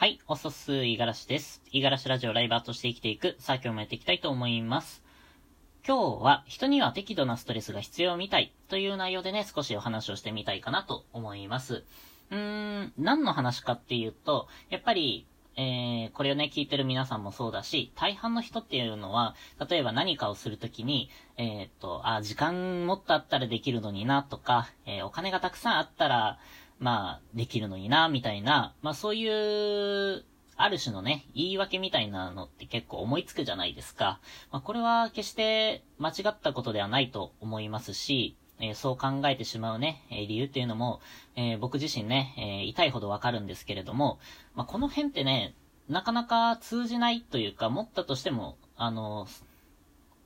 [0.00, 1.60] はい、おそす、いがらしです。
[1.72, 5.02] いがらしラジオライバーとして生きていく、さあ今日もやっていきたいと思います。
[5.86, 11.84] 今日は、人には適度なストレスが必要みたいという内容でね、少しお話をしてみたいかなと思います。
[12.30, 15.26] うーん、何の話かっていうと、やっぱり、
[15.56, 19.34] えー、これをね、聞いてる皆さんもそうだし、大半の人っていうのは、
[19.68, 26.38] 例えば何かをするときに、えー、っと、あ、時間もっとあったらできるのにな、とか、えー、お金がたくさんあったら、
[26.80, 30.24] まあ、できるのにな、みたいな、まあそういう、
[30.56, 34.18] ある種のね、言い訳みたいなのって結構思いつくじゃないですか。
[34.50, 41.00] まあこれは決して間違ったことではないと思いますし、えーそう考えてしまうね、えー理由っていうのも、
[41.36, 44.18] えー僕自身ね、え痛いほどわかるんですけれども、
[44.54, 45.54] まあこの辺ってね、
[45.88, 49.26] なかなか通じないというか、持ったとしても、あの、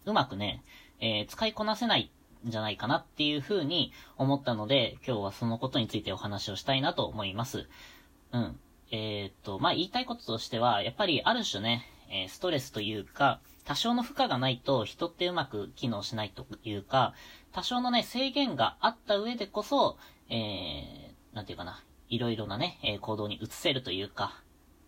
[0.05, 0.62] うまくね、
[1.01, 2.11] え使いこなせない
[2.45, 7.69] じゃないかなっていうふうに思ったので、今日はそのことについてお話をしたいなと思います。
[8.33, 8.59] うん。
[8.91, 17.15] えーっと、まあ、言いたいこととしては、やっぱりある種ね、えストレスというか、多少の負荷がないと人ってうまく機能しないというか、
[17.53, 19.97] 多少のね、制限があった上でこそ、
[20.28, 24.42] えー、なんていうかな、いろいろなね、え行動に移せるというか、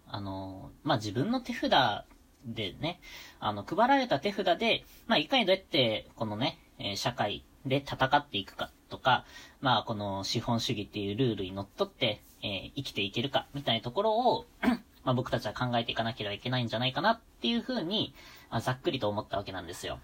[0.06, 2.04] あのーまあ、自分の手札
[2.44, 3.00] でね、
[3.40, 9.24] あの、配られた手札で、まあ、いかにどうやって、このね、えー社会で戦っていくかとか、
[9.60, 14.46] まあ、この資本主義っていうルールにのっとって、えー生きていけるか、みたいなところを、
[15.04, 18.14] まあ、僕たちは考えていかなければいけないんじゃないかなっていうふうに、
[18.50, 20.00] まあ、ざっくりと思ったわけなんですよ。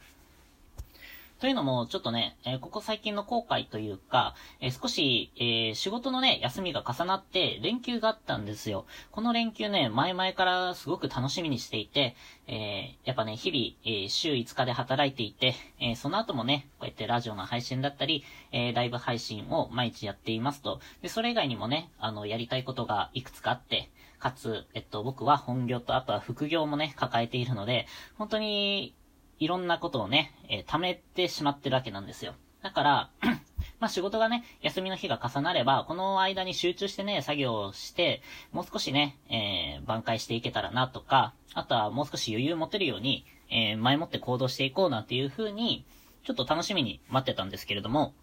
[1.42, 8.86] というのも、ちょっとね、えーここ最近の後悔というか、えー少し、えー仕事のね、休みが重なって、連休があったんですよ。
[9.10, 12.14] この連休ね、前々からすごく楽しみにしていて、
[12.46, 20.78] えやっぱね、日々、え週5日で働いていて、えその後もね、こうやってラジオの配信だったり、えライブ配信を毎日やっていますと。
[21.00, 28.94] で、それ以外にもね、あの、やりたいことがいくつかあって、かつ、えっと、僕は本業とあとは副業もね、抱えているので、本当に、
[29.38, 32.34] いろんなことをね、えー貯めてしまってるわけなんですよ。
[32.62, 33.10] だから、
[33.80, 45.84] まあ仕事がね、休みの日が重なれば、この間に集中してね、作業をして、もう少しね、えー挽回していけたらなとか、あとはもう少し余裕持てるように、えー前もって行動していこうなんていう風に、
[46.24, 48.14] ちょっと楽しみに待ってたんですけれども、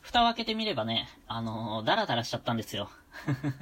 [0.00, 2.90] 蓋を開けてみればね、あのーダラダラしちゃったんですよ。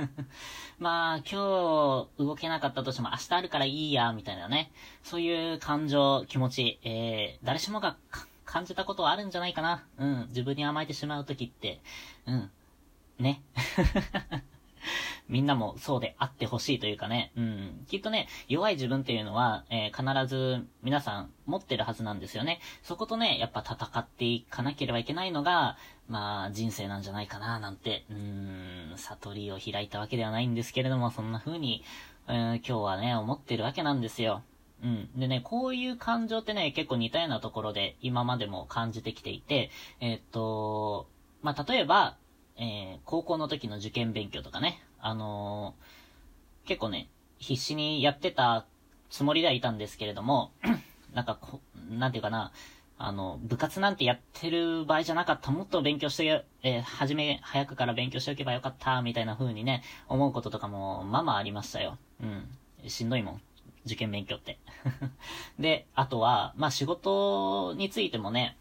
[0.79, 4.71] まあ、今日動けなかったとしても明日あるからいいや、みたいなね。
[5.03, 7.97] そういう感情、気持ち、えー、誰しもが
[8.45, 9.85] 感じたことはあるんじゃないかな。
[9.99, 11.81] うん、自分に甘えてしまうときって。
[12.27, 12.51] うん。
[13.19, 13.43] ね。
[15.29, 17.87] みんなもそうであってほしいというかね、うん。
[17.89, 22.61] きっとね、弱い自分っていうのは、えー必ず皆さん持ってるはずなんですよね。
[22.83, 25.77] そことね、やっぱ戦っていかなければいけないのが、
[26.09, 31.85] まあ、人生なんじゃないかな、なんて、うーん、悟りを開いたわけではないんですけれども、そんな風に、
[32.27, 34.43] うん、今日はね、思ってるわけなんですよ。
[34.83, 35.11] うん。
[35.21, 39.71] でね、こういう感情ってね、結構似たようなところで今までも感じてきていて、
[40.01, 41.09] えーっと、
[41.43, 42.17] まあ、例えば、
[42.59, 47.09] えー高校の時の受験勉強とかね、あのー結構ね、
[47.39, 48.67] 必死にやってた
[49.09, 50.53] つもりではいたんですけれども、
[51.15, 52.53] なんかこ、なんていうかな、
[52.99, 61.97] あの、部活なんてやってる場合じゃなかった、もっと勉強して、えー初め、早くから勉強しておけばよかった、みたいな風にね、思うこととかも、まあまあありましたよ。
[62.23, 62.91] うん。
[62.91, 63.41] しんどいもん。
[63.87, 64.59] 受験勉強って。
[65.59, 68.59] で、あとは、まあ仕事についてもね、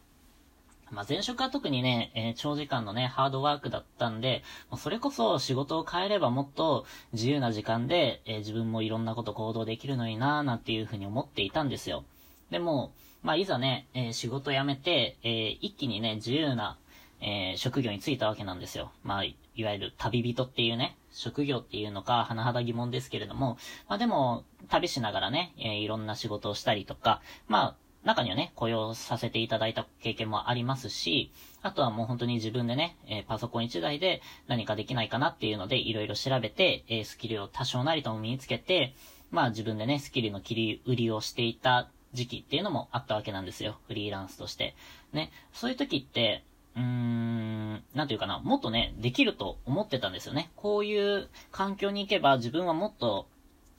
[0.91, 12.03] まあ前職は特にね、えー長時間のね、ハードワークだったんで、もうそれこそ仕事を変えればもっと自由な時間で、えー自分もいろんなこと行動できるのになーなんていうふうに思っていたんですよ。
[12.51, 12.93] でも、
[13.23, 16.77] まあいざね、えー仕事辞めて、えー一気にね、自由な、
[17.21, 18.91] えー職業に就いたわけなんですよ。
[19.03, 23.57] まあ、いわゆる旅人っていうね、職業っていうのか、甚だ疑問ですけれども、
[23.89, 27.75] まあでも、旅しながらね、えいろんな仕事をしたりとか、まあ、
[28.07, 31.29] 中にはね、雇用させていただいた経験もありますし、
[31.61, 38.95] あとはもう本当に自分でね、えーパソコン一台で何かできないかなっていうので、いろいろ調べて、えースキルを多少なりとも身につけて、
[39.29, 43.77] まあ自分でね、スキルの切り売りをしていた時期っていうのもあったわけなんですよ。
[43.87, 44.73] フリーランスとして。
[45.11, 46.45] ね、そういう時って、
[46.77, 50.49] うーん、なんていうかな、もっとね、できると思ってたんですよね。
[50.55, 53.27] こういう環境に行けば自分はもっと、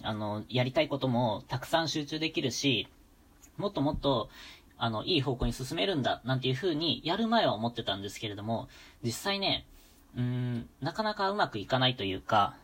[0.03, 2.89] あの、やりたいこともたくさん集中できるし、
[3.59, 4.31] もっともっと、
[4.79, 8.69] あの、いい方向に進めるんだ、なんていう風に、やる前は思ってたんですけれども、
[9.03, 9.67] 実際ね、
[10.17, 12.57] うーん、なかなかうまくいかないというか、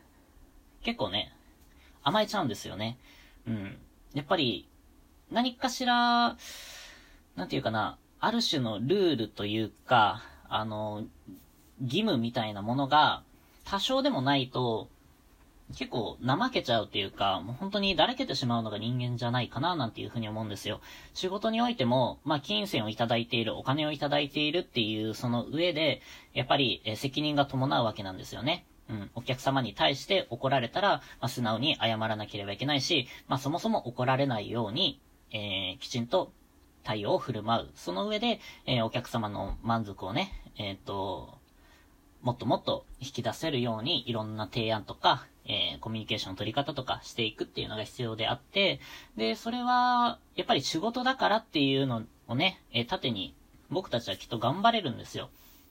[0.83, 1.33] 結構ね、
[2.03, 2.99] 甘えちゃうんですよね。
[3.47, 3.79] うん。
[4.15, 4.69] やっぱり、
[5.31, 6.37] 何かしら、
[7.35, 11.05] なんていうかな、ある種のルールというか、あの、
[11.83, 13.23] 義務みたいなものが、
[13.65, 14.89] 多少でもないと、
[15.75, 20.81] 結構怠けちゃうっていうか、もう本当にだらけてしまうのが人間じゃないかななんていうふうに思うんですよ。
[21.15, 28.67] 仕事においても、まあ、金銭をいただいている、お金をいただいているっていうその上で、やっぱり、責任が伴うわけなんですよね。
[28.89, 30.89] うん、お客様に対して怒られたら、
[31.21, 35.01] まあ、素直に謝らなければいけないし、まあ、そもそも怒られないように、
[35.31, 36.33] えー、きちんと
[36.83, 37.71] 対応を振る舞う。
[37.75, 41.39] その上で、えー、お客様の満足をね、えっ、と、
[42.23, 48.81] もっともっと引き出せるように、いろんな提案とか、えー、コミュニケーションの取り方とかしていくっていうのが必要であって、
[49.17, 53.35] で、それは、やっぱり仕事だからっていうのをね、えー、縦に
[53.71, 55.31] 僕たちはきっと頑張れるんですよ。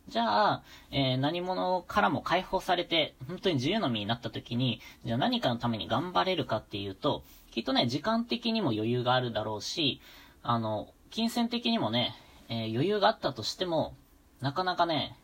[0.10, 10.02] じゃあ、えー、何者からも解放されて、本当に自由の身になった時に、じゃあ何かのために頑張れるかっていうと、きっとね、時間的にも余裕があるだろうし、
[10.42, 12.16] あの、金銭的にもね、
[12.50, 13.96] えー、余裕があったとしても、
[14.42, 15.18] なかなかね、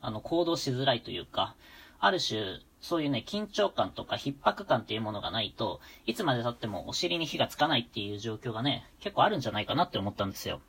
[0.00, 1.54] あの、行動しづらいというか、
[2.00, 10.60] ある種、そういうね、緊張感とか逼迫感っていうものがないと、いつまで経ってもお尻に火がつかないっていう状況がね、結構あるんじゃないかなって思ったんですよ。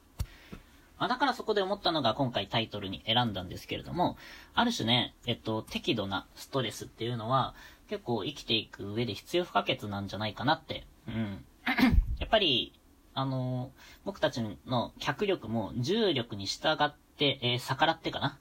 [1.00, 4.16] まあ、だからそこで思ったのが今回タイトルに選んだんですけれども、
[4.54, 7.56] ある種ね、えっと、適度なストレスっていうのは、
[7.90, 11.44] 結構生きていく上で必要不可欠なんじゃないかなって、うん。
[12.20, 12.74] やっぱり、
[13.16, 13.72] あの
[14.06, 18.38] 僕たちの脚力も重力に従っ、えー、逆らってかな？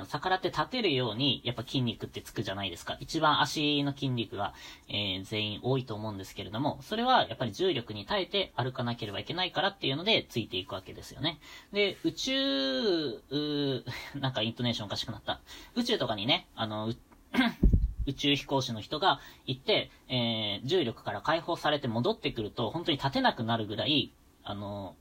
[0.00, 2.96] うん、逆らって立てるように、やっぱ筋肉ってつくじゃないですか。
[3.00, 4.52] 一番足の筋肉が、
[4.88, 11.38] えー、全員多いと思うんですけれども、それはやっぱり重力に耐えて歩かなければいけないからっていうので、ついていくわけですよね。
[11.72, 13.22] で、宇宙、
[14.20, 15.40] なんかイントネーションおかしくなった。
[15.74, 16.92] 宇宙とかにね、あの、
[18.06, 24.12] 宇宙飛行士の人が行って、えー、重力から解放されて戻ってくると、本当に立てなくなるぐらい、
[24.44, 24.94] あの、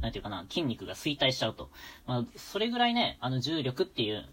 [0.00, 1.70] なんていうかな、筋肉が衰退しちゃうと。
[2.06, 4.24] まあ、それぐらいね、あの重力っていう、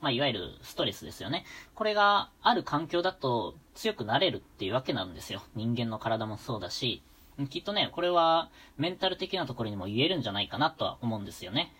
[0.00, 1.44] まあ、いわゆるストレスですよね。
[1.74, 5.42] これがある環境だと強くなれるっていうわけなんですよ。
[5.54, 7.02] 人間の体もそうだし、
[7.50, 11.72] きっとね、これはメンタル的なところにも言えるんじゃないかなとは思うんですよね。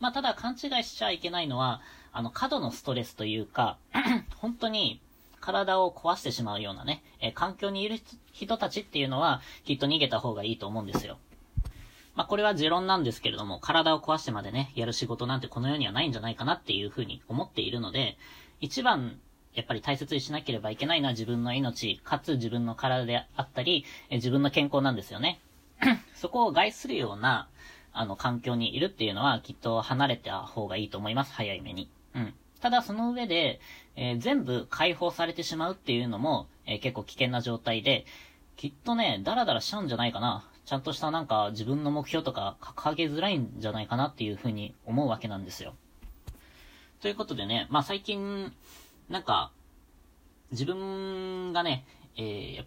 [0.00, 1.80] まあ、ただ勘違いしちゃいけないのは、
[2.12, 3.78] あの、過度のストレスというか、
[4.38, 5.00] 本当に
[5.40, 8.00] 体を壊してしまうようなね、え環境にいる
[8.32, 11.18] 人たちっていうのは、きっと逃げた方がいいと思うんですよ。
[12.14, 18.18] まあ、これは持論なんですけれども、体を壊してまでね、やる仕事なんてこの世にはないんじゃないかなっていうふうに思っているので、
[18.60, 19.18] 一番、
[19.54, 25.40] やっぱり大切にしなければいけないのは自分の命、かつ自分の体であったり、え自分の健康なんですよね。
[26.14, 27.48] そこを害するような、
[27.92, 31.90] あの、環境にいるっていうのは、きっと離れた方がいいと思います、早い目に。
[32.14, 32.34] うん。
[32.60, 33.60] ただ、その上で、
[33.96, 38.06] えー、全部解放されてしまうっていうのも、えー、結構危険な状態で、
[38.56, 40.44] きっとね、ダラダラしちゃうんじゃないかな。
[40.64, 45.74] ちゃんとしたなんか自分の目標とか掲げづらいんじゃないかなっていうふうに思うわけなんですよ。
[47.00, 48.52] ということでね、まあ最近、
[49.08, 49.50] なんか、
[50.52, 51.84] 自分がね、
[52.16, 52.64] えー、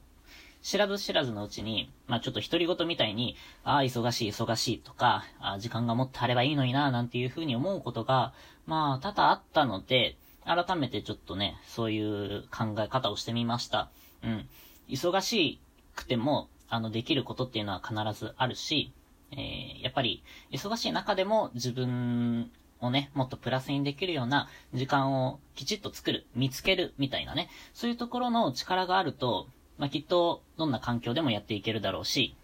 [0.62, 8.34] 知らず知らずのうちに、まあちょっと独り言みたいに、ああ、忙しい忙しいとか、あ時間がもっとあればいいのにな、なんていうふうに思うことが、
[8.66, 13.90] まあ多々あったので、改めてちょっとね、そういう考え方をしてみました。
[14.24, 14.50] うん。
[14.90, 15.62] 忙し
[15.96, 18.92] くても、あの、できることっていうのは必ずあるし、
[19.32, 22.52] えー、やっぱり、忙しい中でも自分
[22.82, 32.36] をね、もっとプラスにできるような時間をきちっと作る、見つける、みたいなね、そういうところの力があると、まあ、きっと、どんな環境でもやっていけるだろうし、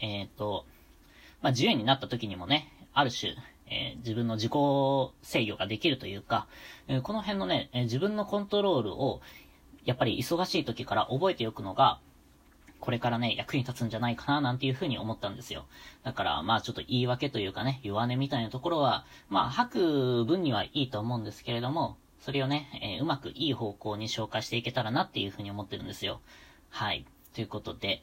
[0.00, 0.66] えっ、ー、と、
[1.42, 3.34] まあ、自由になった時にもね、ある種、
[3.66, 4.52] えー、自分の自己
[5.22, 6.46] 制御ができるというか、
[6.88, 9.20] えー、この辺のね、え自分のコントロールを、
[9.84, 12.00] やっぱり忙しい時から覚えておくのが、
[12.80, 15.66] これからね、役に立つんじゃないかな、なんていうふうに思ったんですよ。
[16.02, 26.20] だから、まあちょっと言い訳というかね、弱音みたいなところは、まあ吐く分にはいいと思うんですけれども、それをね、えー、うまくいい方向に紹介していけたらなっていうふうに思ってるんですよ。
[26.68, 27.06] はい。
[27.34, 28.02] ということで、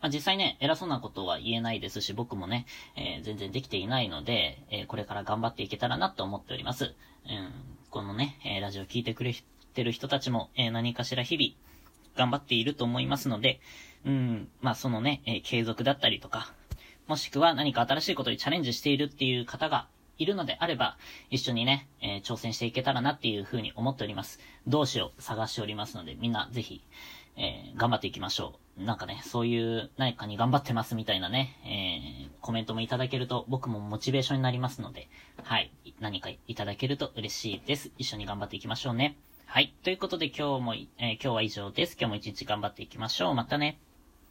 [0.00, 2.66] まあ、実際ね、偉そうなことは言えないですし、僕もね、
[2.96, 6.94] えー、全然できていないので、えー、これから頑張っていけたらなと思っております。
[7.26, 7.52] うん、
[7.90, 9.34] このね、えラジオ聞いてくれ
[9.74, 11.69] てる人たちも、え何かしら日々、
[12.20, 13.60] 頑張っていると思いますので、
[14.04, 16.52] うん、まあそのね、えー、継続だったりとか、
[17.06, 20.98] もしくは何か新しいことにチャレンジしているっていう方がいるのであれば、
[21.30, 24.38] 一緒にね、えー、挑戦していけたらなっていうふうに思っております。
[24.66, 26.84] 同志を探しておりますので、みんなぜひ、
[27.38, 28.84] えー、頑張っていきましょう。
[28.84, 35.08] なんかね、そういう何かに頑張ってますみたいなね、えー、コメントもいただけると僕もモチベーションになりますので、
[35.42, 37.90] はい、何かいただけると嬉しいです。
[37.96, 39.16] 一緒に頑張っていきましょうね。
[39.52, 39.74] はい。
[39.82, 41.96] ということで今日も、えー、今日は以上です。
[41.98, 43.34] 今日も一日頑張っていきましょう。
[43.34, 43.80] またね。